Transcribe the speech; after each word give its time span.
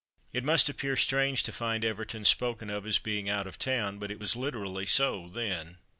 It 0.33 0.43
must 0.43 0.67
appear 0.67 0.97
strange 0.97 1.43
to 1.43 1.51
find 1.51 1.85
Everton 1.85 2.25
spoken 2.25 2.71
of 2.71 2.87
as 2.87 2.97
being 2.97 3.29
"out 3.29 3.45
of 3.45 3.59
town," 3.59 3.99
but 3.99 4.09
it 4.09 4.19
was 4.19 4.35
literally 4.35 4.87
so 4.87 5.27
then. 5.29 5.77